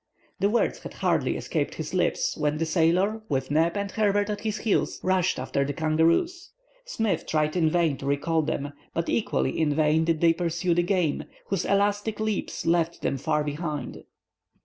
The 0.39 0.49
words 0.49 0.79
had 0.79 0.95
hardly 0.95 1.37
escaped 1.37 1.75
his 1.75 1.93
lips, 1.93 2.35
when 2.35 2.57
the 2.57 2.65
sailor, 2.65 3.21
with 3.29 3.51
Neb 3.51 3.77
and 3.77 3.91
Herbert 3.91 4.31
at 4.31 4.41
his 4.41 4.57
heels, 4.57 4.99
rushed 5.03 5.37
after 5.37 5.63
the 5.63 5.73
kangaroos. 5.73 6.49
Smith 6.85 7.27
tried 7.27 7.55
in 7.55 7.69
vain 7.69 7.97
to 7.97 8.07
recall 8.07 8.41
them, 8.41 8.73
but 8.95 9.09
equally 9.09 9.59
in 9.59 9.75
vain 9.75 10.03
did 10.05 10.19
they 10.19 10.33
pursue 10.33 10.73
the 10.73 10.81
game, 10.81 11.25
whose 11.49 11.65
elastic 11.65 12.19
leaps 12.19 12.65
left 12.65 13.03
them 13.03 13.17
far 13.17 13.43
behind. 13.43 14.03